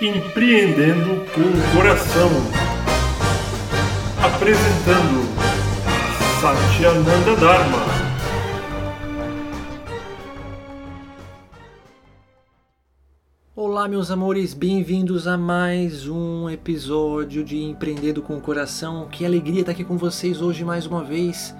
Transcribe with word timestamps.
Empreendendo 0.00 1.24
com 1.32 1.42
o 1.42 1.76
Coração. 1.76 2.28
Apresentando 4.20 5.28
Satyananda 6.40 7.36
Dharma. 7.36 7.78
Olá, 13.54 13.86
meus 13.86 14.10
amores, 14.10 14.54
bem-vindos 14.54 15.28
a 15.28 15.38
mais 15.38 16.08
um 16.08 16.50
episódio 16.50 17.44
de 17.44 17.62
Empreendendo 17.62 18.22
com 18.22 18.38
o 18.38 18.40
Coração. 18.40 19.06
Que 19.08 19.24
alegria 19.24 19.60
estar 19.60 19.72
aqui 19.72 19.84
com 19.84 19.96
vocês 19.96 20.40
hoje 20.42 20.64
mais 20.64 20.84
uma 20.84 21.04
vez, 21.04 21.54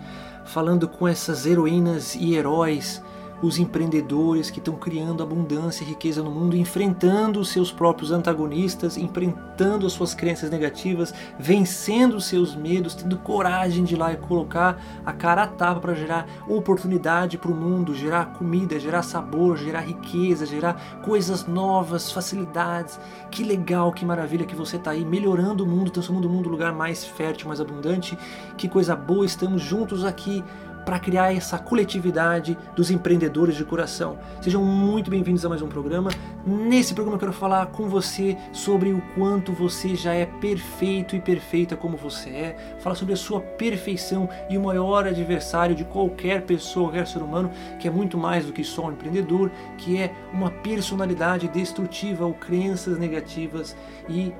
falando 0.47 0.89
com 0.89 1.07
essas 1.07 1.47
heroínas 1.47 2.17
e 2.17 2.35
heróis 2.35 3.01
os 3.43 3.59
empreendedores 3.59 4.51
que 4.51 4.61
estão 4.61 4.75
criando 4.75 5.23
abundância 5.23 5.83
e 5.83 5.89
riqueza 5.89 6.23
no 6.23 6.31
mundo, 6.31 6.57
enfrentando 6.57 7.41
os 7.41 7.49
seus 7.51 7.73
próprios 7.73 8.13
antagonistas, 8.13 8.97
enfrentando 8.97 9.87
as 9.87 9.93
suas 9.93 10.15
crenças 10.15 10.49
negativas, 10.49 11.13
vencendo 11.39 12.15
os 12.15 12.27
seus 12.27 12.55
medos, 12.55 12.95
tendo 12.95 13.19
coragem 13.19 13.83
de 13.83 13.95
ir 13.95 13.99
lá 13.99 14.13
e 14.13 14.17
colocar 14.17 14.81
a 15.05 15.13
cara 15.13 15.43
a 15.43 15.47
tapa 15.47 15.81
para 15.81 15.95
gerar 15.95 16.27
oportunidade 16.47 17.37
para 17.37 17.51
o 17.51 17.55
mundo, 17.55 17.95
gerar 17.95 18.33
comida, 18.35 18.79
gerar 18.79 19.03
sabor, 19.03 19.57
gerar 19.57 19.81
riqueza, 19.81 20.47
gerar 20.47 21.01
coisas 21.03 21.47
novas, 21.47 22.13
facilidades. 22.13 23.01
Que 23.31 23.43
legal, 23.43 23.93
que 23.93 24.05
maravilha 24.05 24.47
que 24.47 24.55
você 24.55 24.77
está 24.77 24.93
aí 24.93 25.05
melhorando 25.05 25.65
o 25.65 25.67
mundo, 25.67 25.91
transformando 25.91 26.27
o 26.27 26.31
mundo 26.31 26.49
um 26.49 26.53
lugar 26.53 26.73
mais 26.73 27.05
fértil, 27.05 27.49
mais 27.49 27.61
abundante. 27.61 28.17
Que 28.57 28.69
coisa 28.69 28.95
boa, 28.95 29.27
estamos 29.27 29.63
juntos 29.63 30.05
aqui 30.05 30.45
para 30.85 30.99
criar 30.99 31.35
essa 31.35 31.59
coletividade 31.59 32.57
dos 32.75 32.91
empreendedores 32.91 33.57
de 33.57 33.65
coração. 33.65 34.19
Sejam 34.41 34.65
muito 34.65 35.11
bem-vindos 35.11 35.45
a 35.45 35.49
mais 35.49 35.63
um 35.63 35.69
programa. 35.69 36.11
Nesse 36.45 36.95
programa 36.95 37.17
eu 37.17 37.21
quero 37.21 37.33
falar 37.33 37.67
com 37.67 37.89
você 37.89 38.37
sobre 38.53 38.93
o 38.93 39.03
quanto 39.15 39.53
você 39.53 39.95
já 39.95 40.13
é 40.13 40.27
perfeito 40.27 41.15
e 41.15 41.21
perfeita 41.21 41.77
como 41.77 41.97
você 41.97 42.31
é, 42.31 42.77
falar 42.81 42.95
sobre 42.95 43.15
a 43.15 43.17
sua 43.17 43.41
perfeição 43.41 44.29
e 44.51 44.59
o 44.59 44.63
maior 44.63 45.07
adversário 45.07 45.75
de 45.75 45.85
qualquer 45.85 46.43
pessoa, 46.43 46.89
qualquer 46.89 47.07
ser 47.07 47.23
humano, 47.23 47.51
que 47.79 47.87
é 47.87 47.91
muito 47.91 48.19
mais 48.19 48.47
do 48.47 48.53
que 48.53 48.65
só 48.65 48.87
um 48.87 48.93
empreendedor, 48.93 49.51
que 49.79 49.99
é 49.99 50.13
uma 50.33 50.51
personalidade 50.51 51.49
destrutiva 51.49 52.27
ou 52.27 52.35
crenças 52.35 52.99
negativas 52.99 53.77
e 54.09 54.33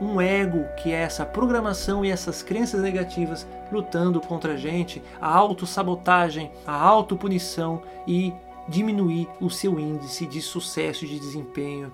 um 0.00 0.20
ego 0.20 0.64
que 0.76 0.92
é 0.92 1.02
essa 1.02 1.24
programação 1.24 2.04
e 2.04 2.10
essas 2.10 2.42
crenças 2.42 2.80
negativas 2.82 3.46
lutando 3.70 4.20
contra 4.20 4.54
a 4.54 4.56
gente, 4.56 5.02
a 5.20 5.28
autossabotagem, 5.28 6.50
a 6.66 6.74
autopunição 6.74 7.82
e 8.06 8.32
diminuir 8.68 9.28
o 9.40 9.48
seu 9.50 9.78
índice 9.78 10.26
de 10.26 10.40
sucesso 10.40 11.04
e 11.04 11.08
de 11.08 11.18
desempenho. 11.18 11.92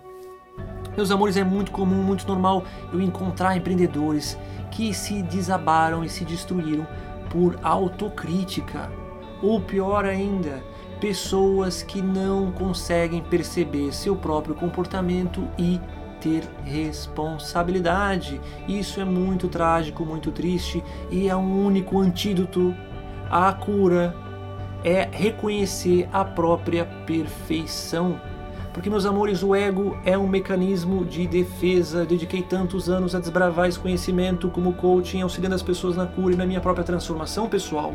Meus 0.96 1.10
amores, 1.10 1.36
é 1.36 1.44
muito 1.44 1.72
comum, 1.72 2.02
muito 2.02 2.26
normal 2.26 2.64
eu 2.92 3.00
encontrar 3.00 3.56
empreendedores 3.56 4.38
que 4.70 4.92
se 4.94 5.22
desabaram 5.22 6.04
e 6.04 6.08
se 6.08 6.24
destruíram 6.24 6.86
por 7.30 7.58
autocrítica. 7.62 8.90
Ou 9.42 9.60
pior 9.60 10.04
ainda, 10.04 10.62
pessoas 11.00 11.82
que 11.82 12.00
não 12.00 12.52
conseguem 12.52 13.22
perceber 13.22 13.92
seu 13.92 14.14
próprio 14.14 14.54
comportamento 14.54 15.46
e 15.58 15.80
ter 16.24 16.42
responsabilidade. 16.64 18.40
Isso 18.66 18.98
é 18.98 19.04
muito 19.04 19.46
trágico, 19.46 20.06
muito 20.06 20.32
triste 20.32 20.82
e 21.10 21.28
é 21.28 21.36
um 21.36 21.66
único 21.66 22.00
antídoto 22.00 22.74
à 23.30 23.52
cura 23.52 24.16
é 24.82 25.08
reconhecer 25.10 26.08
a 26.12 26.24
própria 26.24 26.84
perfeição. 26.84 28.20
Porque, 28.72 28.90
meus 28.90 29.06
amores, 29.06 29.42
o 29.42 29.54
ego 29.54 29.96
é 30.04 30.18
um 30.18 30.26
mecanismo 30.26 31.04
de 31.04 31.26
defesa. 31.26 32.04
Dediquei 32.04 32.42
tantos 32.42 32.90
anos 32.90 33.14
a 33.14 33.20
desbravar 33.20 33.68
esse 33.68 33.78
conhecimento 33.78 34.48
como 34.48 34.72
coaching, 34.72 35.20
auxiliando 35.22 35.54
as 35.54 35.62
pessoas 35.62 35.96
na 35.96 36.06
cura 36.06 36.34
e 36.34 36.36
na 36.36 36.44
minha 36.44 36.60
própria 36.60 36.84
transformação 36.84 37.48
pessoal. 37.48 37.94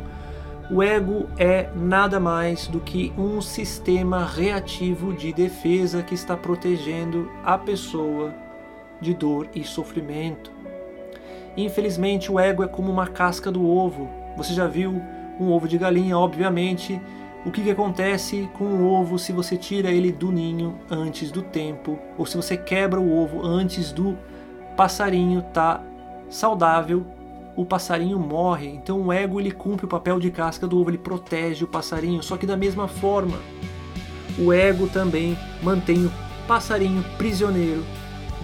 O 0.72 0.84
ego 0.84 1.28
é 1.36 1.68
nada 1.76 2.20
mais 2.20 2.68
do 2.68 2.80
que 2.80 3.12
um 3.18 3.42
sistema 3.42 4.24
reativo 4.24 5.14
de 5.14 5.34
defesa 5.34 6.04
que 6.04 6.14
está 6.14 6.38
protegendo 6.38 7.32
a 7.44 7.58
pessoa 7.58 8.32
de 9.02 9.16
dor 9.16 9.50
e 9.56 9.64
sofrimento. 9.64 10.52
Infelizmente, 11.58 12.32
o 12.32 12.40
ego 12.40 12.62
é 12.62 12.68
como 12.68 12.92
uma 12.92 13.08
casca 13.08 13.52
do 13.52 13.68
ovo. 13.68 14.08
Você 14.38 14.54
já 14.54 14.68
viu 14.68 15.02
um 15.40 15.50
ovo 15.52 15.68
de 15.68 15.76
galinha, 15.76 16.16
obviamente. 16.16 17.02
O 17.44 17.50
que, 17.50 17.64
que 17.64 17.72
acontece 17.72 18.48
com 18.54 18.66
o 18.66 18.86
ovo 18.86 19.18
se 19.18 19.32
você 19.32 19.58
tira 19.58 19.90
ele 19.90 20.12
do 20.12 20.32
ninho 20.32 20.78
antes 20.88 21.32
do 21.32 21.42
tempo, 21.42 21.98
ou 22.16 22.28
se 22.28 22.38
você 22.38 22.56
quebra 22.56 23.00
o 23.00 23.18
ovo 23.18 23.44
antes 23.44 23.92
do 23.92 24.16
passarinho 24.78 25.42
tá 25.42 25.82
saudável 26.30 27.08
o 27.60 27.66
passarinho 27.66 28.18
morre. 28.18 28.68
Então 28.68 29.02
o 29.02 29.12
ego 29.12 29.38
ele 29.38 29.52
cumpre 29.52 29.86
o 29.86 29.90
papel 29.90 30.18
de 30.18 30.32
casca 30.32 30.66
do 30.66 30.80
ovo, 30.80 30.92
ele 30.92 30.98
protege 30.98 31.66
o 31.66 31.68
passarinho, 31.68 32.24
só 32.24 32.38
que 32.38 32.46
da 32.46 32.56
mesma 32.56 32.88
forma, 32.88 33.38
o 34.38 34.54
ego 34.54 34.88
também 34.88 35.38
mantém 35.62 36.06
o 36.06 36.12
passarinho 36.48 37.04
prisioneiro 37.18 37.84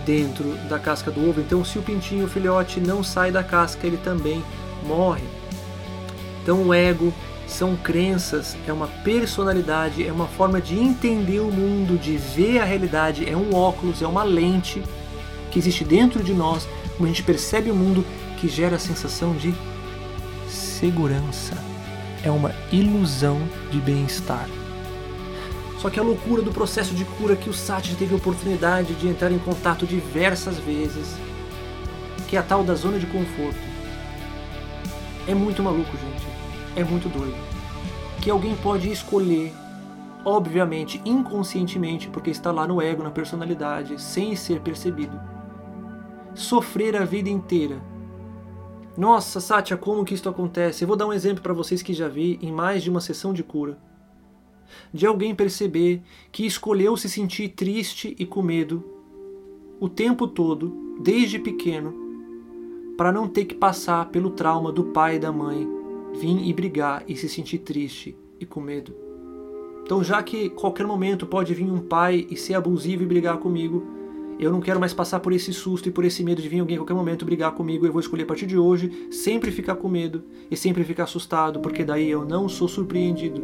dentro 0.06 0.44
da 0.68 0.78
casca 0.78 1.10
do 1.12 1.30
ovo. 1.30 1.40
Então 1.40 1.64
se 1.64 1.80
o 1.80 1.82
pintinho 1.82 2.26
o 2.26 2.30
filhote 2.30 2.82
não 2.82 3.02
sai 3.02 3.32
da 3.32 3.42
casca, 3.42 3.88
ele 3.88 3.96
também 3.96 4.44
morre. 4.86 5.24
Então 6.44 6.68
o 6.68 6.74
ego 6.74 7.14
são 7.48 7.78
crenças, 7.78 8.58
é 8.68 8.74
uma 8.74 8.88
personalidade, 8.88 10.06
é 10.06 10.12
uma 10.12 10.28
forma 10.28 10.60
de 10.60 10.78
entender 10.78 11.40
o 11.40 11.50
mundo, 11.50 11.98
de 11.98 12.18
ver 12.18 12.60
a 12.60 12.66
realidade, 12.66 13.30
é 13.30 13.38
um 13.38 13.56
óculos, 13.56 14.02
é 14.02 14.08
uma 14.08 14.24
lente 14.24 14.84
que 15.52 15.58
existe 15.58 15.86
dentro 15.86 16.22
de 16.22 16.34
nós, 16.34 16.68
como 16.98 17.06
a 17.06 17.08
gente 17.08 17.24
percebe 17.24 17.72
o 17.72 17.76
mundo 17.76 18.04
que 18.38 18.48
gera 18.48 18.76
a 18.76 18.80
sensação 18.80 19.34
de 19.36 19.54
segurança. 20.48 21.56
É 22.24 22.32
uma 22.32 22.52
ilusão 22.72 23.42
de 23.72 23.80
bem-estar. 23.80 24.48
Só 25.80 25.90
que 25.90 26.00
a 26.00 26.04
loucura 26.04 26.42
do 26.42 26.52
processo 26.52 26.96
de 26.96 27.06
cura 27.06 27.36
que 27.36 27.50
o 27.50 27.54
Sati 27.54 27.96
teve 27.96 28.14
a 28.14 28.18
oportunidade 28.18 28.96
de 28.96 29.08
entrar 29.08 29.32
em 29.32 29.40
contato 29.40 29.86
diversas 29.86 30.58
vezes, 30.58 31.16
que 32.28 32.36
é 32.36 32.40
a 32.40 32.44
tal 32.44 32.64
da 32.64 32.74
zona 32.74 32.98
de 32.98 33.06
conforto, 33.06 33.76
é 35.28 35.34
muito 35.34 35.64
maluco, 35.64 35.92
gente. 35.98 36.28
É 36.76 36.84
muito 36.84 37.10
doido. 37.10 37.36
Que 38.22 38.30
alguém 38.30 38.56
pode 38.56 38.92
escolher, 38.92 39.52
obviamente, 40.24 41.02
inconscientemente, 41.04 42.10
porque 42.10 42.30
está 42.30 42.52
lá 42.52 42.68
no 42.68 42.80
ego, 42.80 43.02
na 43.02 43.10
personalidade, 43.10 44.00
sem 44.00 44.36
ser 44.36 44.60
percebido, 44.60 45.20
sofrer 46.36 46.96
a 46.96 47.06
vida 47.06 47.30
inteira 47.30 47.82
nossa, 48.98 49.40
Satya, 49.40 49.76
como 49.76 50.06
que 50.06 50.14
isso 50.14 50.30
acontece? 50.30 50.84
Eu 50.84 50.88
vou 50.88 50.96
dar 50.96 51.08
um 51.08 51.14
exemplo 51.14 51.44
para 51.44 51.54
vocês 51.54 51.82
que 51.82 51.94
já 51.94 52.08
vi 52.08 52.40
em 52.42 52.52
mais 52.52 52.82
de 52.82 52.90
uma 52.90 53.02
sessão 53.02 53.34
de 53.34 53.44
cura. 53.44 53.78
De 54.94 55.06
alguém 55.06 55.36
perceber 55.36 56.02
que 56.32 56.46
escolheu 56.46 56.96
se 56.96 57.10
sentir 57.10 57.50
triste 57.50 58.16
e 58.18 58.26
com 58.26 58.42
medo 58.42 58.84
o 59.80 59.90
tempo 59.90 60.26
todo, 60.28 60.98
desde 61.02 61.38
pequeno, 61.38 61.94
para 62.98 63.12
não 63.12 63.28
ter 63.28 63.44
que 63.46 63.56
passar 63.56 64.10
pelo 64.10 64.30
trauma 64.30 64.72
do 64.72 64.86
pai 64.86 65.18
e 65.18 65.20
da 65.20 65.32
mãe, 65.32 65.68
vir 66.14 66.48
e 66.48 66.54
brigar 66.54 67.04
e 67.08 67.16
se 67.18 67.28
sentir 67.28 67.60
triste 67.60 68.18
e 68.40 68.46
com 68.46 68.62
medo. 68.62 68.96
Então, 69.84 70.02
já 70.04 70.24
que 70.24 70.50
qualquer 70.50 70.88
momento 70.88 71.28
pode 71.28 71.54
vir 71.54 71.70
um 71.70 71.82
pai 71.82 72.26
e 72.30 72.38
ser 72.38 72.54
abusivo 72.54 73.04
e 73.04 73.06
brigar 73.06 73.38
comigo, 73.38 73.86
eu 74.40 74.52
não 74.52 74.60
quero 74.60 74.80
mais 74.80 74.94
passar 74.94 75.20
por 75.20 75.32
esse 75.32 75.54
susto 75.54 75.88
e 75.88 75.92
por 75.92 76.04
esse 76.04 76.24
medo 76.24 76.42
de 76.42 76.50
vir 76.50 76.60
alguém 76.60 76.76
a 76.76 76.80
qualquer 76.80 76.94
momento 76.94 77.26
brigar 77.26 77.52
comigo. 77.54 77.86
Eu 77.86 77.92
vou 77.92 78.02
escolher 78.02 78.24
a 78.24 78.28
partir 78.28 78.46
de 78.46 78.58
hoje 78.58 79.08
sempre 79.12 79.52
ficar 79.52 79.76
com 79.76 79.88
medo 79.88 80.24
e 80.52 80.58
sempre 80.58 80.84
ficar 80.84 81.04
assustado, 81.04 81.60
porque 81.60 81.84
daí 81.84 82.10
eu 82.10 82.26
não 82.26 82.50
sou 82.50 82.68
surpreendido. 82.68 83.42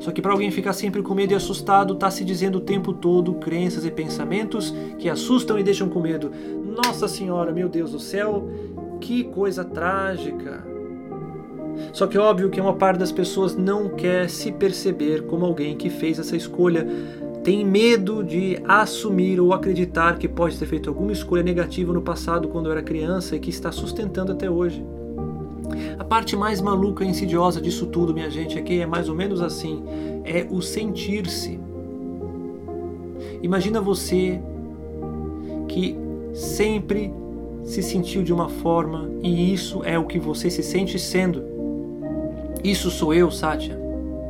Só 0.00 0.10
que 0.10 0.20
para 0.20 0.32
alguém 0.32 0.50
ficar 0.50 0.72
sempre 0.72 1.02
com 1.02 1.14
medo 1.14 1.32
e 1.32 1.36
assustado, 1.36 1.94
tá 1.94 2.10
se 2.10 2.24
dizendo 2.24 2.58
o 2.58 2.60
tempo 2.60 2.92
todo 2.92 3.34
crenças 3.34 3.84
e 3.84 3.90
pensamentos 3.90 4.74
que 4.98 5.08
assustam 5.08 5.58
e 5.58 5.62
deixam 5.62 5.88
com 5.88 6.00
medo. 6.00 6.32
Nossa 6.84 7.06
Senhora, 7.06 7.52
meu 7.52 7.68
Deus 7.68 7.92
do 7.92 8.00
céu, 8.00 8.48
que 9.00 9.24
coisa 9.24 9.64
trágica. 9.64 10.64
Só 11.92 12.06
que 12.06 12.18
óbvio 12.18 12.50
que 12.50 12.60
uma 12.60 12.74
parte 12.74 12.98
das 12.98 13.12
pessoas 13.12 13.54
não 13.54 13.88
quer 13.90 14.28
se 14.28 14.50
perceber 14.50 15.22
como 15.26 15.44
alguém 15.44 15.76
que 15.76 15.90
fez 15.90 16.18
essa 16.18 16.36
escolha 16.36 16.86
tem 17.46 17.64
medo 17.64 18.24
de 18.24 18.58
assumir 18.66 19.38
ou 19.38 19.52
acreditar 19.52 20.18
que 20.18 20.26
pode 20.26 20.58
ter 20.58 20.66
feito 20.66 20.88
alguma 20.88 21.12
escolha 21.12 21.44
negativa 21.44 21.92
no 21.92 22.02
passado 22.02 22.48
quando 22.48 22.72
era 22.72 22.82
criança 22.82 23.36
e 23.36 23.38
que 23.38 23.50
está 23.50 23.70
sustentando 23.70 24.32
até 24.32 24.50
hoje. 24.50 24.84
A 25.96 26.02
parte 26.02 26.34
mais 26.34 26.60
maluca 26.60 27.04
e 27.04 27.06
insidiosa 27.06 27.60
disso 27.60 27.86
tudo, 27.86 28.12
minha 28.12 28.28
gente, 28.28 28.58
é 28.58 28.62
que 28.62 28.80
é 28.80 28.84
mais 28.84 29.08
ou 29.08 29.14
menos 29.14 29.40
assim: 29.40 29.84
é 30.24 30.44
o 30.50 30.60
sentir-se. 30.60 31.60
Imagina 33.40 33.80
você 33.80 34.40
que 35.68 35.96
sempre 36.34 37.14
se 37.62 37.80
sentiu 37.80 38.24
de 38.24 38.32
uma 38.32 38.48
forma 38.48 39.08
e 39.22 39.54
isso 39.54 39.84
é 39.84 39.96
o 39.96 40.04
que 40.04 40.18
você 40.18 40.50
se 40.50 40.64
sente 40.64 40.98
sendo. 40.98 41.44
Isso 42.64 42.90
sou 42.90 43.14
eu, 43.14 43.30
Satya. 43.30 43.78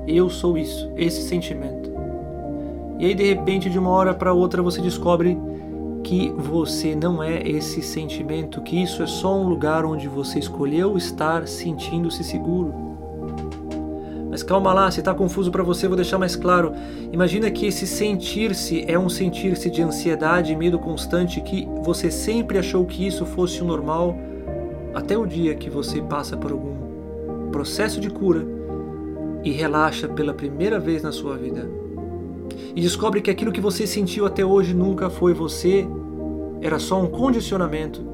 Eu 0.07 0.29
sou 0.29 0.59
isso, 0.59 0.93
esse 0.99 1.23
sentimento. 1.23 1.96
E 2.99 3.07
aí 3.07 3.15
de 3.15 3.25
repente, 3.25 3.69
de 3.69 3.79
uma 3.79 3.91
hora 3.91 4.15
para 4.15 4.33
outra, 4.33 4.63
você 4.63 4.81
descobre 4.81 5.39
que 6.03 6.31
você 6.31 6.95
não 6.95 7.21
é 7.23 7.43
esse 7.43 7.83
sentimento, 7.83 8.63
que 8.63 8.81
isso 8.81 9.03
é 9.03 9.07
só 9.07 9.37
um 9.37 9.49
lugar 9.49 9.85
onde 9.85 10.07
você 10.07 10.39
escolheu 10.39 10.97
estar 10.97 11.49
sentindo-se 11.49 12.23
seguro. 12.23 12.73
Mas 14.31 14.43
calma 14.43 14.73
lá, 14.73 14.91
se 14.91 15.01
está 15.01 15.15
confuso 15.15 15.51
para 15.51 15.63
você, 15.63 15.89
vou 15.89 15.97
deixar 15.97 16.19
mais 16.19 16.37
claro. 16.37 16.73
Imagina 17.11 17.51
que 17.51 17.67
esse 17.67 17.87
sentir-se 17.87 18.85
é 18.87 18.99
um 18.99 19.09
sentir-se 19.09 19.69
de 19.71 19.83
ansiedade 19.83 20.53
e 20.53 20.57
medo 20.57 20.79
constante 20.79 21.41
que 21.41 21.67
você 21.83 22.11
sempre 22.11 22.59
achou 22.59 22.85
que 22.85 23.07
isso 23.07 23.27
fosse 23.27 23.63
o 23.63 23.65
normal, 23.65 24.17
até 24.95 25.17
o 25.17 25.27
dia 25.27 25.55
que 25.55 25.69
você 25.69 26.01
passa 26.01 26.37
por 26.37 26.53
algum 26.53 27.51
processo 27.51 28.01
de 28.01 28.11
cura 28.11 28.47
e 29.43 29.51
relaxa 29.51 30.07
pela 30.07 30.35
primeira 30.35 30.79
vez 30.79 31.03
na 31.03 31.13
sua 31.13 31.37
vida. 31.37 31.86
E 32.77 32.81
descobre 32.83 33.23
que 33.23 33.31
aquilo 33.31 33.51
que 33.51 33.61
você 33.61 33.87
sentiu 33.87 34.27
até 34.27 34.45
hoje 34.45 34.75
nunca 34.75 35.09
foi 35.09 35.33
você, 35.33 35.89
era 36.61 36.79
só 36.79 37.03
um 37.03 37.07
condicionamento. 37.07 38.05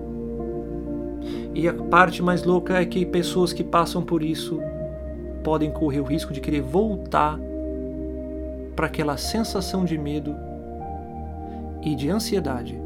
E 1.53 1.67
a 1.67 1.75
parte 1.75 2.23
mais 2.23 2.45
louca 2.45 2.81
é 2.81 2.85
que 2.85 3.05
pessoas 3.05 3.53
que 3.53 3.65
passam 3.65 4.03
por 4.03 4.23
isso 4.23 4.61
podem 5.43 5.73
correr 5.73 5.99
o 5.99 6.05
risco 6.05 6.33
de 6.33 6.41
querer 6.41 6.63
voltar 6.63 7.41
para 8.77 8.87
aquela 8.87 9.17
sensação 9.17 9.85
de 9.85 9.99
medo 9.99 10.33
e 11.83 11.97
de 11.97 12.09
ansiedade. 12.09 12.81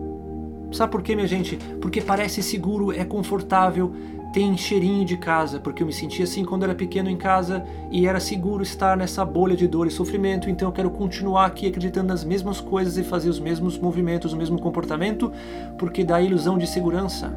Sabe 0.72 0.90
por 0.90 1.02
quê, 1.02 1.14
minha 1.14 1.28
gente? 1.28 1.56
Porque 1.80 2.00
parece 2.00 2.42
seguro, 2.42 2.90
é 2.90 3.04
confortável, 3.04 3.92
tem 4.32 4.56
cheirinho 4.56 5.04
de 5.04 5.16
casa, 5.16 5.58
porque 5.58 5.82
eu 5.82 5.86
me 5.86 5.92
sentia 5.92 6.24
assim 6.24 6.44
quando 6.44 6.64
era 6.64 6.74
pequeno 6.74 7.08
em 7.08 7.16
casa 7.16 7.64
e 7.90 8.06
era 8.06 8.20
seguro 8.20 8.62
estar 8.62 8.96
nessa 8.96 9.24
bolha 9.24 9.56
de 9.56 9.66
dor 9.66 9.86
e 9.86 9.90
sofrimento, 9.90 10.50
então 10.50 10.68
eu 10.68 10.72
quero 10.72 10.90
continuar 10.90 11.46
aqui 11.46 11.66
acreditando 11.66 12.08
nas 12.08 12.24
mesmas 12.24 12.60
coisas 12.60 12.98
e 12.98 13.02
fazer 13.02 13.28
os 13.28 13.40
mesmos 13.40 13.78
movimentos, 13.78 14.32
o 14.32 14.36
mesmo 14.36 14.60
comportamento, 14.60 15.32
porque 15.78 16.04
dá 16.04 16.16
a 16.16 16.22
ilusão 16.22 16.58
de 16.58 16.66
segurança. 16.66 17.34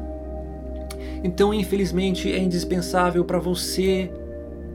Então, 1.22 1.52
infelizmente, 1.52 2.32
é 2.32 2.38
indispensável 2.38 3.24
para 3.24 3.38
você 3.38 4.10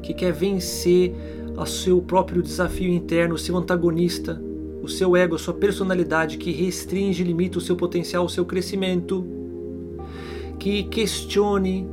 que 0.01 0.13
quer 0.13 0.31
vencer 0.31 1.15
o 1.57 1.65
seu 1.65 2.01
próprio 2.01 2.41
desafio 2.41 2.91
interno, 2.91 3.35
o 3.35 3.38
seu 3.38 3.57
antagonista, 3.57 4.39
o 4.81 4.88
seu 4.88 5.15
ego, 5.15 5.35
a 5.35 5.39
sua 5.39 5.53
personalidade 5.53 6.38
que 6.38 6.51
restringe 6.51 7.23
e 7.23 7.25
limita 7.25 7.57
o 7.57 7.62
seu 7.62 7.75
potencial, 7.75 8.25
o 8.25 8.29
seu 8.29 8.45
crescimento, 8.45 9.25
que 10.59 10.83
questione 10.83 11.88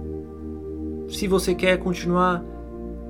se 1.12 1.28
você 1.28 1.54
quer 1.54 1.78
continuar 1.78 2.44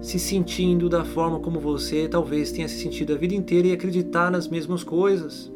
se 0.00 0.18
sentindo 0.18 0.88
da 0.88 1.04
forma 1.04 1.38
como 1.38 1.60
você 1.60 2.08
talvez 2.08 2.50
tenha 2.50 2.66
se 2.66 2.82
sentido 2.82 3.12
a 3.12 3.16
vida 3.16 3.34
inteira 3.34 3.68
e 3.68 3.72
acreditar 3.72 4.30
nas 4.30 4.48
mesmas 4.48 4.82
coisas. 4.82 5.50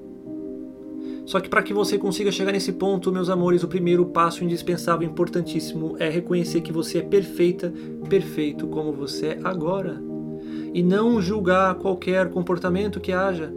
Só 1.26 1.40
que 1.40 1.48
para 1.48 1.64
que 1.64 1.74
você 1.74 1.98
consiga 1.98 2.30
chegar 2.30 2.52
nesse 2.52 2.72
ponto, 2.72 3.10
meus 3.10 3.28
amores, 3.28 3.64
o 3.64 3.68
primeiro 3.68 4.06
passo 4.06 4.44
indispensável, 4.44 5.08
importantíssimo, 5.08 5.96
é 5.98 6.08
reconhecer 6.08 6.60
que 6.60 6.72
você 6.72 6.98
é 6.98 7.02
perfeita, 7.02 7.74
perfeito 8.08 8.68
como 8.68 8.92
você 8.92 9.30
é 9.30 9.38
agora. 9.42 10.00
E 10.72 10.84
não 10.84 11.20
julgar 11.20 11.74
qualquer 11.74 12.30
comportamento 12.30 13.00
que 13.00 13.10
haja. 13.10 13.52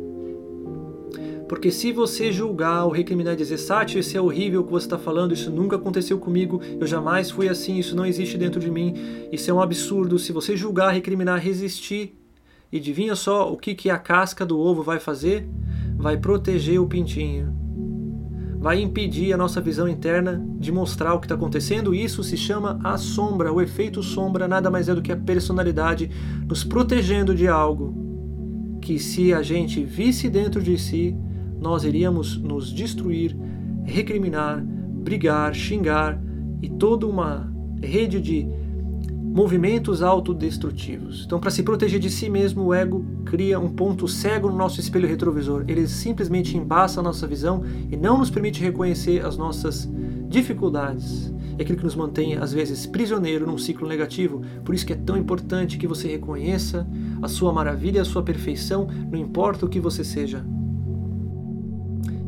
Porque 1.50 1.72
se 1.72 1.92
você 1.92 2.32
julgar 2.32 2.86
ou 2.86 2.92
recriminar 2.92 3.34
e 3.34 3.38
dizer, 3.38 3.58
Sátio, 3.58 4.00
isso 4.00 4.16
é 4.16 4.22
horrível 4.22 4.62
o 4.62 4.64
que 4.64 4.72
você 4.72 4.86
está 4.86 5.00
falando, 5.00 5.34
isso 5.34 5.50
nunca 5.50 5.78
aconteceu 5.78 6.20
comigo, 6.20 6.62
eu 6.80 6.86
jamais 6.86 7.32
fui 7.32 7.50
assim, 7.50 7.80
isso 7.80 7.96
não 7.96 8.06
existe 8.06 8.38
dentro 8.38 8.60
de 8.60 8.70
mim, 8.70 8.94
isso 9.32 9.50
é 9.50 9.54
um 9.54 9.60
absurdo. 9.60 10.20
Se 10.20 10.32
você 10.32 10.56
julgar, 10.56 10.94
recriminar, 10.94 11.40
resistir, 11.40 12.16
e 12.72 12.78
adivinha 12.78 13.16
só 13.16 13.52
o 13.52 13.58
que, 13.58 13.74
que 13.74 13.90
a 13.90 13.98
casca 13.98 14.46
do 14.46 14.60
ovo 14.60 14.84
vai 14.84 15.00
fazer? 15.00 15.50
Vai 15.98 16.18
proteger 16.18 16.80
o 16.80 16.88
pintinho. 16.88 17.52
Vai 18.60 18.80
impedir 18.80 19.34
a 19.34 19.38
nossa 19.38 19.60
visão 19.60 19.88
interna 19.88 20.46
de 20.60 20.72
mostrar 20.72 21.16
o 21.16 21.20
que 21.20 21.26
está 21.26 21.34
acontecendo. 21.34 21.96
Isso 21.96 22.24
se 22.24 22.38
chama 22.38 22.80
a 22.84 22.96
sombra. 22.96 23.52
O 23.52 23.60
efeito 23.60 24.04
sombra 24.04 24.48
nada 24.48 24.70
mais 24.70 24.88
é 24.88 24.94
do 24.94 25.02
que 25.02 25.12
a 25.12 25.18
personalidade 25.18 26.12
nos 26.48 26.64
protegendo 26.64 27.34
de 27.34 27.48
algo 27.48 28.78
que, 28.82 29.00
se 29.00 29.34
a 29.34 29.42
gente 29.42 29.84
visse 29.84 30.30
dentro 30.30 30.62
de 30.62 30.78
si, 30.78 31.18
nós 31.60 31.84
iríamos 31.84 32.38
nos 32.38 32.74
destruir, 32.74 33.36
recriminar, 33.84 34.64
brigar, 34.64 35.54
xingar 35.54 36.22
e 36.62 36.70
toda 36.70 37.06
uma 37.06 37.52
rede 37.82 38.22
de 38.22 38.48
movimentos 39.40 40.02
autodestrutivos. 40.02 41.24
Então, 41.26 41.40
para 41.40 41.52
se 41.52 41.64
proteger 41.64 42.00
de 42.00 42.10
si 42.10 42.30
mesmo, 42.30 42.64
o 42.64 42.74
ego 42.74 43.06
cria 43.26 43.60
um 43.60 43.70
ponto 43.70 44.08
cego 44.08 44.50
no 44.50 44.58
nosso 44.58 44.80
espelho 44.80 45.08
retrovisor. 45.08 45.64
Ele 45.68 45.88
simplesmente 45.88 46.58
embaça 46.58 47.00
a 47.00 47.04
nossa 47.04 47.28
visão 47.28 47.64
e 47.92 47.96
não 47.96 48.18
nos 48.18 48.30
permite 48.30 48.62
reconhecer 48.62 49.26
as 49.26 49.38
nossas 49.38 49.90
dificuldades. 50.28 51.34
É 51.58 51.62
aquilo 51.62 51.78
que 51.78 51.84
nos 51.84 51.96
mantém, 51.96 52.38
às 52.38 52.54
vezes, 52.54 52.86
prisioneiro 52.86 53.46
num 53.46 53.58
ciclo 53.58 53.88
negativo. 53.88 54.42
Por 54.64 54.74
isso 54.74 54.86
que 54.86 54.94
é 54.94 54.96
tão 54.96 55.18
importante 55.18 55.78
que 55.78 55.88
você 55.88 56.08
reconheça 56.08 56.88
a 57.22 57.28
sua 57.28 57.54
maravilha, 57.54 58.02
a 58.02 58.06
sua 58.06 58.24
perfeição, 58.24 58.88
não 59.12 59.20
importa 59.20 59.66
o 59.66 59.70
que 59.70 59.80
você 59.80 60.04
seja 60.04 60.44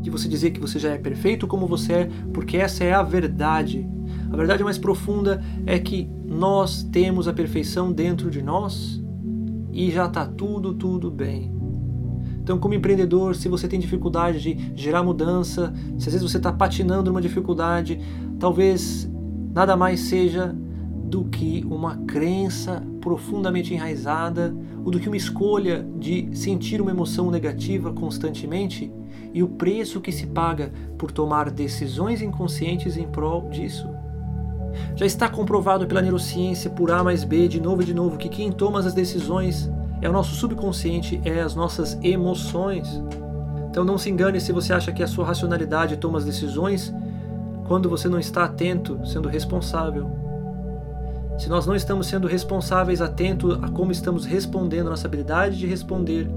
de 0.02 0.10
você 0.10 0.28
dizer 0.28 0.50
que 0.50 0.60
você 0.60 0.78
já 0.78 0.90
é 0.90 0.98
perfeito 0.98 1.46
como 1.46 1.66
você 1.66 1.92
é, 1.92 2.10
porque 2.34 2.56
essa 2.56 2.82
é 2.84 2.92
a 2.92 3.02
verdade. 3.02 3.88
A 4.30 4.36
verdade 4.36 4.64
mais 4.64 4.76
profunda 4.76 5.42
é 5.64 5.78
que 5.78 6.10
nós 6.26 6.82
temos 6.82 7.28
a 7.28 7.32
perfeição 7.32 7.92
dentro 7.92 8.30
de 8.30 8.42
nós 8.42 9.02
e 9.72 9.90
já 9.90 10.06
está 10.06 10.26
tudo, 10.26 10.74
tudo 10.74 11.10
bem. 11.10 11.52
Então, 12.42 12.58
como 12.58 12.74
empreendedor, 12.74 13.36
se 13.36 13.48
você 13.48 13.68
tem 13.68 13.78
dificuldade 13.78 14.40
de 14.40 14.72
gerar 14.74 15.04
mudança, 15.04 15.72
se 15.96 16.08
às 16.08 16.14
vezes 16.14 16.22
você 16.22 16.38
está 16.38 16.52
patinando 16.52 17.10
numa 17.10 17.22
dificuldade, 17.22 18.00
talvez 18.40 19.08
nada 19.54 19.76
mais 19.76 20.00
seja 20.00 20.52
do 21.04 21.26
que 21.26 21.64
uma 21.70 21.98
crença 21.98 22.82
profundamente 23.00 23.72
enraizada 23.72 24.56
ou 24.84 24.90
do 24.90 24.98
que 24.98 25.08
uma 25.08 25.16
escolha 25.16 25.86
de 25.98 26.30
sentir 26.36 26.80
uma 26.80 26.90
emoção 26.90 27.30
negativa 27.30 27.92
constantemente 27.92 28.92
e 29.34 29.42
o 29.42 29.48
preço 29.48 30.00
que 30.00 30.12
se 30.12 30.26
paga 30.26 30.72
por 30.98 31.10
tomar 31.10 31.50
decisões 31.50 32.22
inconscientes 32.22 32.96
em 32.96 33.06
prol 33.06 33.48
disso. 33.50 33.88
Já 34.94 35.06
está 35.06 35.28
comprovado 35.28 35.86
pela 35.86 36.02
neurociência 36.02 36.70
por 36.70 36.90
A 36.90 37.04
mais 37.04 37.24
B, 37.24 37.48
de 37.48 37.60
novo 37.60 37.82
e 37.82 37.84
de 37.84 37.94
novo, 37.94 38.16
que 38.16 38.28
quem 38.28 38.50
toma 38.50 38.78
as 38.78 38.94
decisões 38.94 39.70
é 40.00 40.08
o 40.08 40.12
nosso 40.12 40.34
subconsciente, 40.34 41.20
é 41.24 41.40
as 41.40 41.54
nossas 41.54 41.98
emoções. 42.02 43.02
Então 43.70 43.84
não 43.84 43.96
se 43.96 44.10
engane 44.10 44.40
se 44.40 44.52
você 44.52 44.72
acha 44.72 44.92
que 44.92 45.02
a 45.02 45.06
sua 45.06 45.24
racionalidade 45.24 45.96
toma 45.96 46.18
as 46.18 46.24
decisões 46.24 46.92
quando 47.66 47.88
você 47.88 48.08
não 48.08 48.18
está 48.18 48.44
atento, 48.44 49.00
sendo 49.06 49.28
responsável. 49.28 50.10
Se 51.38 51.48
nós 51.48 51.66
não 51.66 51.74
estamos 51.74 52.06
sendo 52.06 52.28
responsáveis, 52.28 53.00
atentos 53.00 53.58
a 53.62 53.68
como 53.68 53.90
estamos 53.90 54.24
respondendo, 54.24 54.88
a 54.88 54.90
nossa 54.90 55.06
habilidade 55.06 55.58
de 55.58 55.66
responder, 55.66 56.28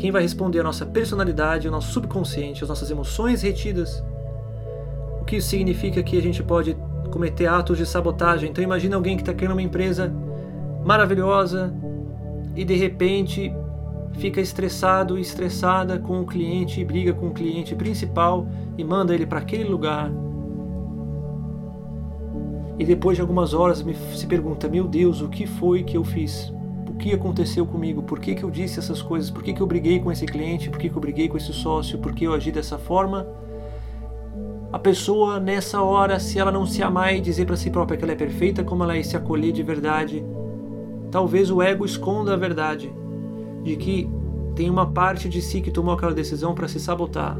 quem 0.00 0.10
vai 0.10 0.22
responder 0.22 0.60
a 0.60 0.62
nossa 0.62 0.86
personalidade, 0.86 1.68
o 1.68 1.70
nosso 1.70 1.92
subconsciente, 1.92 2.62
as 2.62 2.70
nossas 2.70 2.90
emoções 2.90 3.42
retidas. 3.42 4.02
O 5.20 5.26
que 5.26 5.36
isso 5.36 5.48
significa 5.48 6.02
que 6.02 6.16
a 6.16 6.22
gente 6.22 6.42
pode 6.42 6.74
cometer 7.10 7.44
atos 7.44 7.76
de 7.76 7.84
sabotagem. 7.84 8.48
Então 8.48 8.64
imagina 8.64 8.96
alguém 8.96 9.14
que 9.14 9.20
está 9.20 9.34
criando 9.34 9.52
uma 9.52 9.60
empresa 9.60 10.10
maravilhosa 10.86 11.74
e 12.56 12.64
de 12.64 12.74
repente 12.76 13.52
fica 14.12 14.40
estressado 14.40 15.18
e 15.18 15.20
estressada 15.20 15.98
com 15.98 16.22
o 16.22 16.26
cliente, 16.26 16.82
briga 16.82 17.12
com 17.12 17.26
o 17.26 17.34
cliente 17.34 17.74
principal 17.74 18.48
e 18.78 18.82
manda 18.82 19.14
ele 19.14 19.26
para 19.26 19.40
aquele 19.40 19.64
lugar. 19.64 20.10
E 22.78 22.86
depois 22.86 23.16
de 23.18 23.20
algumas 23.20 23.52
horas 23.52 23.82
me 23.82 23.94
se 24.14 24.26
pergunta: 24.26 24.66
"Meu 24.66 24.88
Deus, 24.88 25.20
o 25.20 25.28
que 25.28 25.46
foi 25.46 25.82
que 25.82 25.98
eu 25.98 26.04
fiz?" 26.04 26.50
Que 27.00 27.12
aconteceu 27.14 27.66
comigo, 27.66 28.02
por 28.02 28.20
que, 28.20 28.34
que 28.34 28.42
eu 28.42 28.50
disse 28.50 28.78
essas 28.78 29.00
coisas, 29.00 29.30
por 29.30 29.42
que, 29.42 29.54
que 29.54 29.60
eu 29.60 29.66
briguei 29.66 29.98
com 29.98 30.12
esse 30.12 30.26
cliente, 30.26 30.68
por 30.68 30.78
que, 30.78 30.88
que 30.90 30.94
eu 30.94 31.00
briguei 31.00 31.28
com 31.28 31.36
esse 31.36 31.52
sócio, 31.52 31.98
por 31.98 32.14
que 32.14 32.24
eu 32.24 32.34
agi 32.34 32.52
dessa 32.52 32.78
forma. 32.78 33.26
A 34.70 34.78
pessoa 34.78 35.40
nessa 35.40 35.82
hora, 35.82 36.20
se 36.20 36.38
ela 36.38 36.52
não 36.52 36.66
se 36.66 36.82
amar 36.82 37.16
e 37.16 37.20
dizer 37.20 37.46
para 37.46 37.56
si 37.56 37.70
própria 37.70 37.96
que 37.96 38.04
ela 38.04 38.12
é 38.12 38.16
perfeita, 38.16 38.62
como 38.62 38.84
ela 38.84 38.96
é 38.96 39.00
e 39.00 39.04
se 39.04 39.16
acolher 39.16 39.50
de 39.50 39.62
verdade, 39.62 40.24
talvez 41.10 41.50
o 41.50 41.62
ego 41.62 41.84
esconda 41.84 42.34
a 42.34 42.36
verdade 42.36 42.92
de 43.64 43.76
que 43.76 44.08
tem 44.54 44.68
uma 44.68 44.86
parte 44.86 45.28
de 45.28 45.40
si 45.40 45.60
que 45.60 45.70
tomou 45.70 45.94
aquela 45.94 46.12
decisão 46.12 46.54
para 46.54 46.68
se 46.68 46.78
sabotar. 46.78 47.36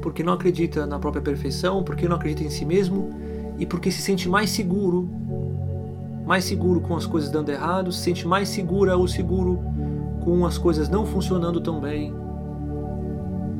Porque 0.00 0.22
não 0.22 0.32
acredita 0.32 0.86
na 0.86 0.98
própria 0.98 1.22
perfeição, 1.22 1.82
porque 1.82 2.08
não 2.08 2.16
acredita 2.16 2.44
em 2.44 2.50
si 2.50 2.64
mesmo 2.64 3.10
e 3.58 3.66
porque 3.66 3.90
se 3.90 4.00
sente 4.00 4.28
mais 4.28 4.50
seguro 4.50 5.08
mais 6.32 6.46
seguro 6.46 6.80
com 6.80 6.96
as 6.96 7.04
coisas 7.04 7.30
dando 7.30 7.50
errado, 7.50 7.92
se 7.92 8.00
sente 8.04 8.26
mais 8.26 8.48
segura 8.48 8.96
ou 8.96 9.06
seguro 9.06 9.62
com 10.24 10.46
as 10.46 10.56
coisas 10.56 10.88
não 10.88 11.04
funcionando 11.04 11.60
tão 11.60 11.78
bem. 11.78 12.14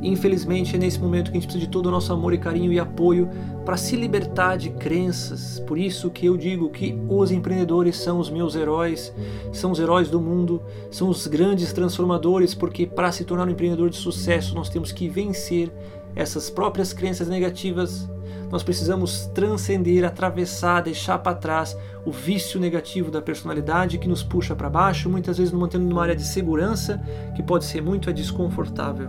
Infelizmente, 0.02 0.74
é 0.74 0.78
nesse 0.78 0.98
momento 0.98 1.30
que 1.30 1.36
a 1.36 1.40
gente 1.40 1.44
precisa 1.44 1.66
de 1.66 1.70
todo 1.70 1.84
o 1.84 1.90
nosso 1.90 2.10
amor 2.14 2.32
e 2.32 2.38
carinho 2.38 2.72
e 2.72 2.80
apoio 2.80 3.28
para 3.66 3.76
se 3.76 3.94
libertar 3.94 4.56
de 4.56 4.70
crenças. 4.70 5.60
Por 5.66 5.76
isso 5.76 6.08
que 6.08 6.24
eu 6.24 6.34
digo 6.34 6.70
que 6.70 6.98
os 7.10 7.30
empreendedores 7.30 7.98
são 7.98 8.18
os 8.18 8.30
meus 8.30 8.56
heróis, 8.56 9.12
são 9.52 9.70
os 9.70 9.78
heróis 9.78 10.08
do 10.08 10.18
mundo, 10.18 10.62
são 10.90 11.10
os 11.10 11.26
grandes 11.26 11.74
transformadores, 11.74 12.54
porque 12.54 12.86
para 12.86 13.12
se 13.12 13.22
tornar 13.22 13.46
um 13.46 13.50
empreendedor 13.50 13.90
de 13.90 13.96
sucesso 13.96 14.54
nós 14.54 14.70
temos 14.70 14.92
que 14.92 15.10
vencer 15.10 15.70
essas 16.16 16.48
próprias 16.48 16.94
crenças 16.94 17.28
negativas. 17.28 18.08
Nós 18.52 18.62
precisamos 18.62 19.24
transcender, 19.28 20.04
atravessar, 20.04 20.82
deixar 20.82 21.18
para 21.20 21.34
trás 21.34 21.74
o 22.04 22.12
vício 22.12 22.60
negativo 22.60 23.10
da 23.10 23.22
personalidade 23.22 23.96
que 23.96 24.06
nos 24.06 24.22
puxa 24.22 24.54
para 24.54 24.68
baixo, 24.68 25.08
muitas 25.08 25.38
vezes 25.38 25.50
nos 25.50 25.62
mantendo 25.62 25.86
numa 25.86 26.02
área 26.02 26.14
de 26.14 26.22
segurança 26.22 27.02
que 27.34 27.42
pode 27.42 27.64
ser 27.64 27.80
muito 27.80 28.12
desconfortável. 28.12 29.08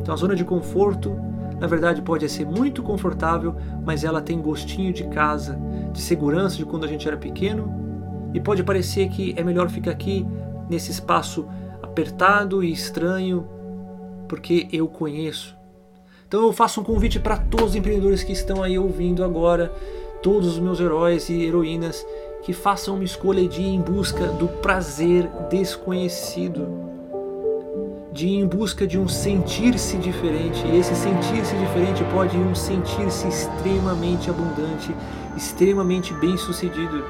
Então 0.00 0.14
a 0.14 0.16
zona 0.16 0.36
de 0.36 0.44
conforto, 0.44 1.12
na 1.58 1.66
verdade, 1.66 2.02
pode 2.02 2.28
ser 2.28 2.46
muito 2.46 2.84
confortável, 2.84 3.56
mas 3.84 4.04
ela 4.04 4.22
tem 4.22 4.40
gostinho 4.40 4.92
de 4.92 5.08
casa, 5.08 5.58
de 5.92 6.00
segurança 6.00 6.56
de 6.56 6.64
quando 6.64 6.84
a 6.84 6.88
gente 6.88 7.08
era 7.08 7.16
pequeno, 7.16 8.30
e 8.32 8.40
pode 8.40 8.62
parecer 8.62 9.08
que 9.08 9.34
é 9.36 9.42
melhor 9.42 9.70
ficar 9.70 9.90
aqui 9.90 10.24
nesse 10.70 10.92
espaço 10.92 11.48
apertado 11.82 12.62
e 12.62 12.70
estranho, 12.70 13.44
porque 14.28 14.68
eu 14.72 14.86
conheço. 14.86 15.61
Então 16.32 16.46
eu 16.46 16.52
faço 16.54 16.80
um 16.80 16.82
convite 16.82 17.20
para 17.20 17.36
todos 17.36 17.72
os 17.72 17.76
empreendedores 17.76 18.24
que 18.24 18.32
estão 18.32 18.62
aí 18.62 18.78
ouvindo 18.78 19.22
agora, 19.22 19.70
todos 20.22 20.48
os 20.48 20.58
meus 20.58 20.80
heróis 20.80 21.28
e 21.28 21.44
heroínas, 21.44 22.06
que 22.40 22.54
façam 22.54 22.94
uma 22.94 23.04
escolha 23.04 23.46
de 23.46 23.60
ir 23.60 23.74
em 23.74 23.82
busca 23.82 24.28
do 24.28 24.48
prazer 24.48 25.28
desconhecido, 25.50 26.66
de 28.10 28.28
ir 28.28 28.38
em 28.38 28.46
busca 28.46 28.86
de 28.86 28.98
um 28.98 29.06
sentir-se 29.06 29.98
diferente. 29.98 30.66
E 30.66 30.78
esse 30.78 30.94
sentir-se 30.94 31.54
diferente 31.54 32.02
pode 32.04 32.34
ir 32.34 32.40
um 32.40 32.54
sentir-se 32.54 33.28
extremamente 33.28 34.30
abundante, 34.30 34.90
extremamente 35.36 36.14
bem-sucedido 36.14 37.04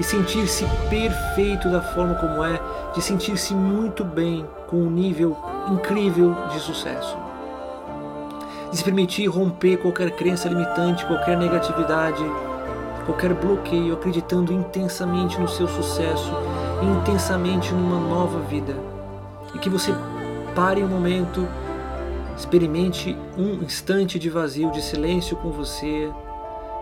e 0.00 0.02
sentir-se 0.02 0.66
perfeito 0.90 1.70
da 1.70 1.80
forma 1.80 2.16
como 2.16 2.44
é, 2.44 2.60
de 2.92 3.00
sentir-se 3.00 3.54
muito 3.54 4.02
bem 4.02 4.44
com 4.66 4.78
um 4.78 4.90
nível 4.90 5.36
incrível 5.70 6.34
de 6.50 6.58
sucesso. 6.58 7.31
Se 8.72 8.82
permitir 8.82 9.26
romper 9.26 9.76
qualquer 9.76 10.10
crença 10.12 10.48
limitante, 10.48 11.04
qualquer 11.04 11.36
negatividade, 11.36 12.24
qualquer 13.04 13.34
bloqueio, 13.34 13.92
acreditando 13.92 14.50
intensamente 14.50 15.38
no 15.38 15.46
seu 15.46 15.68
sucesso, 15.68 16.32
intensamente 16.82 17.72
numa 17.74 18.00
nova 18.00 18.40
vida. 18.40 18.74
E 19.54 19.58
que 19.58 19.68
você 19.68 19.94
pare 20.54 20.82
um 20.82 20.88
momento, 20.88 21.46
experimente 22.34 23.14
um 23.36 23.62
instante 23.62 24.18
de 24.18 24.30
vazio, 24.30 24.70
de 24.70 24.80
silêncio 24.80 25.36
com 25.36 25.50
você, 25.50 26.10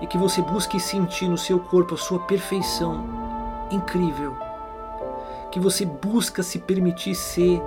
e 0.01 0.07
que 0.07 0.17
você 0.17 0.41
busque 0.41 0.79
sentir 0.79 1.29
no 1.29 1.37
seu 1.37 1.59
corpo 1.59 1.95
a 1.95 1.99
sua 1.99 2.21
perfeição 2.21 3.05
incrível. 3.69 4.37
Que 5.51 5.59
você 5.59 5.85
busca 5.85 6.43
se 6.45 6.61
permitir 6.61 7.17
ser 7.17 7.61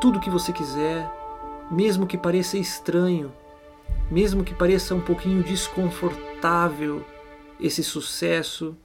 tudo 0.00 0.16
o 0.16 0.20
que 0.20 0.30
você 0.30 0.52
quiser, 0.52 1.06
mesmo 1.70 2.06
que 2.06 2.16
pareça 2.16 2.56
estranho, 2.56 3.30
mesmo 4.12 4.44
que 4.44 4.54
pareça 4.54 4.94
um 4.94 5.00
pouquinho 5.00 5.42
desconfortável 5.42 7.02
esse 7.58 7.82
sucesso, 7.82 8.76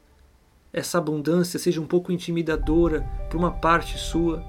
essa 0.72 1.00
abundância 1.00 1.60
seja 1.60 1.82
um 1.82 1.86
pouco 1.86 2.14
intimidadora 2.14 3.02
para 3.28 3.38
uma 3.38 3.52
parte 3.52 3.98
sua, 3.98 4.42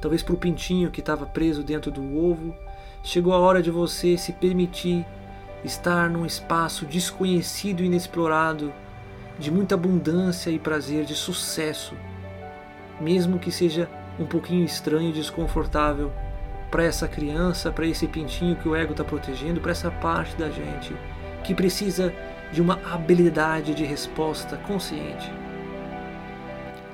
talvez 0.00 0.22
para 0.22 0.34
o 0.34 0.38
pintinho 0.38 0.92
que 0.92 1.00
estava 1.00 1.26
preso 1.26 1.64
dentro 1.64 1.90
do 1.90 2.24
ovo, 2.24 2.54
chegou 3.02 3.32
a 3.32 3.38
hora 3.40 3.60
de 3.60 3.68
você 3.68 4.16
se 4.16 4.32
permitir 4.32 5.04
estar 5.64 6.08
num 6.08 6.24
espaço 6.24 6.86
desconhecido 6.86 7.82
e 7.82 7.86
inexplorado, 7.86 8.72
de 9.40 9.50
muita 9.50 9.74
abundância 9.74 10.50
e 10.50 10.58
prazer, 10.58 11.04
de 11.04 11.16
sucesso, 11.16 11.96
mesmo 13.00 13.40
que 13.40 13.50
seja 13.50 13.90
um 14.20 14.24
pouquinho 14.24 14.64
estranho 14.64 15.10
e 15.10 15.12
desconfortável 15.12 16.12
para 16.76 16.84
essa 16.84 17.08
criança, 17.08 17.72
para 17.72 17.86
esse 17.86 18.06
pintinho 18.06 18.54
que 18.54 18.68
o 18.68 18.76
ego 18.76 18.90
está 18.90 19.02
protegendo, 19.02 19.62
para 19.62 19.70
essa 19.70 19.90
parte 19.90 20.36
da 20.36 20.50
gente 20.50 20.94
que 21.42 21.54
precisa 21.54 22.12
de 22.52 22.60
uma 22.60 22.78
habilidade 22.92 23.74
de 23.74 23.82
resposta 23.82 24.58
consciente. 24.58 25.32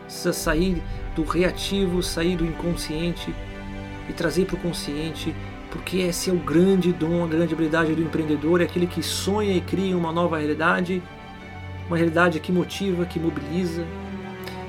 Precisa 0.04 0.32
sair 0.32 0.80
do 1.16 1.24
reativo, 1.24 2.00
sair 2.00 2.36
do 2.36 2.46
inconsciente 2.46 3.34
e 4.08 4.12
trazer 4.12 4.44
para 4.44 4.54
o 4.54 4.60
consciente 4.60 5.34
porque 5.68 5.96
esse 5.96 6.30
é 6.30 6.32
o 6.32 6.38
grande 6.38 6.92
dom, 6.92 7.24
a 7.24 7.26
grande 7.26 7.52
habilidade 7.52 7.92
do 7.92 8.02
empreendedor, 8.02 8.60
é 8.60 8.64
aquele 8.64 8.86
que 8.86 9.02
sonha 9.02 9.52
e 9.52 9.60
cria 9.60 9.96
uma 9.96 10.12
nova 10.12 10.38
realidade, 10.38 11.02
uma 11.88 11.96
realidade 11.96 12.38
que 12.38 12.52
motiva, 12.52 13.04
que 13.04 13.18
mobiliza, 13.18 13.84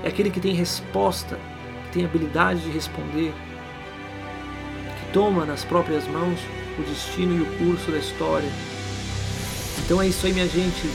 é 0.03 0.07
aquele 0.07 0.31
que 0.31 0.39
tem 0.39 0.55
resposta, 0.55 1.37
que 1.83 1.91
tem 1.91 2.03
habilidade 2.03 2.61
de 2.61 2.71
responder, 2.71 3.31
toma 5.13 5.45
nas 5.45 5.63
próprias 5.63 6.07
mãos 6.07 6.39
o 6.77 6.81
destino 6.81 7.37
e 7.37 7.41
o 7.41 7.45
curso 7.57 7.91
da 7.91 7.99
história. 7.99 8.49
Então 9.85 10.01
é 10.01 10.07
isso 10.07 10.25
aí, 10.25 10.33
minha 10.33 10.47
gente. 10.47 10.89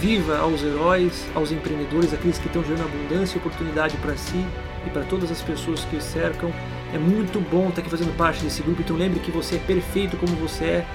Viva 0.00 0.38
aos 0.38 0.62
heróis, 0.62 1.24
aos 1.32 1.52
empreendedores, 1.52 2.12
aqueles 2.12 2.38
que 2.38 2.48
estão 2.48 2.64
gerando 2.64 2.82
abundância 2.82 3.36
e 3.36 3.38
oportunidade 3.38 3.96
para 3.98 4.16
si 4.16 4.44
e 4.84 4.90
para 4.90 5.02
todas 5.04 5.30
as 5.30 5.40
pessoas 5.40 5.84
que 5.84 5.96
o 5.96 6.00
cercam. 6.00 6.52
É 6.92 6.98
muito 6.98 7.40
bom 7.40 7.68
estar 7.68 7.80
aqui 7.80 7.90
fazendo 7.90 8.16
parte 8.16 8.42
desse 8.42 8.62
grupo, 8.62 8.82
então 8.82 8.96
lembre 8.96 9.20
que 9.20 9.30
você 9.30 9.56
é 9.56 9.58
perfeito 9.58 10.16
como 10.16 10.34
você 10.34 10.64
é. 10.64 10.86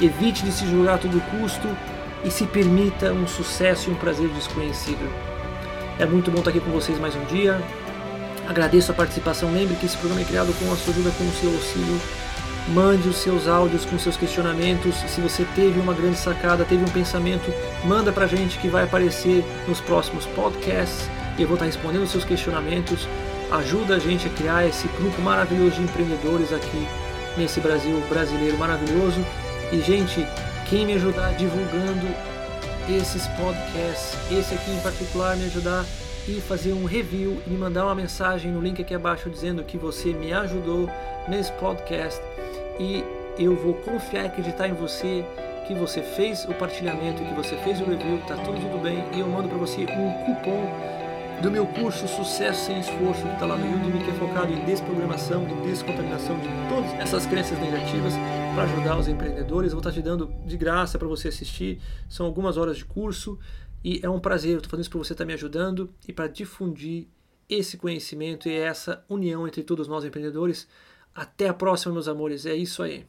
Evite 0.00 0.44
de 0.44 0.52
se 0.52 0.66
julgar 0.66 0.94
a 0.94 0.98
todo 0.98 1.20
custo 1.30 1.68
e 2.24 2.30
se 2.30 2.46
permita 2.46 3.12
um 3.12 3.26
sucesso 3.26 3.90
e 3.90 3.92
um 3.92 3.96
prazer 3.96 4.28
desconhecido. 4.28 5.10
É 5.98 6.06
muito 6.06 6.30
bom 6.30 6.38
estar 6.38 6.50
aqui 6.50 6.60
com 6.60 6.70
vocês 6.70 6.98
mais 6.98 7.16
um 7.16 7.24
dia. 7.24 7.60
Agradeço 8.48 8.92
a 8.92 8.94
participação. 8.94 9.52
Lembre 9.52 9.76
que 9.76 9.86
esse 9.86 9.96
programa 9.96 10.22
é 10.22 10.24
criado 10.24 10.52
com 10.58 10.72
a 10.72 10.76
sua 10.76 10.92
ajuda, 10.92 11.10
com 11.10 11.24
o 11.24 11.32
seu 11.32 11.52
auxílio. 11.52 12.00
Mande 12.68 13.08
os 13.08 13.16
seus 13.16 13.48
áudios 13.48 13.84
com 13.84 13.98
seus 13.98 14.16
questionamentos. 14.16 14.94
Se 15.08 15.20
você 15.20 15.44
teve 15.54 15.80
uma 15.80 15.94
grande 15.94 16.16
sacada, 16.18 16.64
teve 16.64 16.82
um 16.82 16.88
pensamento, 16.88 17.52
manda 17.84 18.12
pra 18.12 18.26
gente 18.26 18.58
que 18.58 18.68
vai 18.68 18.84
aparecer 18.84 19.44
nos 19.66 19.80
próximos 19.80 20.26
podcasts. 20.26 21.08
Eu 21.38 21.46
vou 21.46 21.54
estar 21.54 21.66
respondendo 21.66 22.02
os 22.02 22.10
seus 22.10 22.24
questionamentos 22.24 23.08
ajuda 23.52 23.96
a 23.96 23.98
gente 23.98 24.26
a 24.26 24.30
criar 24.30 24.66
esse 24.66 24.88
grupo 24.88 25.20
maravilhoso 25.20 25.76
de 25.76 25.82
empreendedores 25.82 26.52
aqui 26.52 26.88
nesse 27.36 27.60
Brasil 27.60 28.00
brasileiro 28.08 28.56
maravilhoso. 28.56 29.24
E, 29.70 29.80
gente, 29.80 30.26
quem 30.68 30.86
me 30.86 30.94
ajudar 30.94 31.32
divulgando 31.34 32.06
esses 32.88 33.26
podcasts, 33.28 34.16
esse 34.30 34.54
aqui 34.54 34.70
em 34.70 34.80
particular, 34.80 35.36
me 35.36 35.44
ajudar 35.46 35.84
e 36.28 36.40
fazer 36.40 36.72
um 36.72 36.84
review 36.84 37.42
e 37.46 37.50
me 37.50 37.58
mandar 37.58 37.84
uma 37.84 37.94
mensagem 37.94 38.52
no 38.52 38.60
link 38.60 38.80
aqui 38.80 38.94
abaixo 38.94 39.28
dizendo 39.28 39.64
que 39.64 39.76
você 39.76 40.12
me 40.12 40.32
ajudou 40.32 40.88
nesse 41.28 41.50
podcast 41.52 42.20
e 42.78 43.04
eu 43.38 43.56
vou 43.56 43.74
confiar 43.74 44.24
e 44.24 44.26
acreditar 44.26 44.68
em 44.68 44.74
você 44.74 45.24
que 45.66 45.74
você 45.74 46.02
fez 46.02 46.44
o 46.44 46.54
partilhamento, 46.54 47.24
que 47.24 47.34
você 47.34 47.56
fez 47.58 47.80
o 47.80 47.84
review, 47.84 48.18
tá 48.26 48.36
tudo, 48.36 48.60
tudo 48.60 48.82
bem 48.82 49.04
e 49.14 49.20
eu 49.20 49.28
mando 49.28 49.48
para 49.48 49.58
você 49.58 49.82
um 49.82 50.12
cupom 50.24 51.02
do 51.42 51.50
meu 51.50 51.66
curso 51.66 52.06
Sucesso 52.06 52.66
Sem 52.66 52.78
Esforço, 52.78 53.22
que 53.22 53.34
está 53.34 53.46
lá 53.46 53.56
no 53.56 53.76
Udemy, 53.76 54.04
que 54.04 54.10
é 54.10 54.14
focado 54.14 54.52
em 54.52 54.64
desprogramação 54.64 55.44
e 55.44 55.66
descontaminação 55.66 56.38
de 56.38 56.46
todas 56.68 56.92
essas 57.00 57.26
crenças 57.26 57.58
negativas 57.58 58.12
para 58.54 58.62
ajudar 58.62 58.96
os 58.96 59.08
empreendedores. 59.08 59.72
Vou 59.72 59.80
estar 59.80 59.90
tá 59.90 59.94
te 59.94 60.00
dando 60.00 60.32
de 60.46 60.56
graça 60.56 61.00
para 61.00 61.08
você 61.08 61.26
assistir, 61.26 61.80
são 62.08 62.26
algumas 62.26 62.56
horas 62.56 62.76
de 62.76 62.84
curso 62.84 63.40
e 63.84 64.00
é 64.02 64.08
um 64.08 64.20
prazer. 64.20 64.56
Estou 64.56 64.70
fazendo 64.70 64.82
isso 64.82 64.90
para 64.90 64.98
você 64.98 65.12
estar 65.12 65.24
tá 65.24 65.26
me 65.26 65.32
ajudando 65.32 65.92
e 66.06 66.12
para 66.12 66.28
difundir 66.28 67.06
esse 67.48 67.76
conhecimento 67.76 68.48
e 68.48 68.52
essa 68.52 69.04
união 69.08 69.46
entre 69.46 69.62
todos 69.62 69.88
nós 69.88 70.04
empreendedores. 70.04 70.68
Até 71.14 71.48
a 71.48 71.54
próxima, 71.54 71.92
meus 71.92 72.08
amores. 72.08 72.46
É 72.46 72.54
isso 72.54 72.82
aí. 72.82 73.04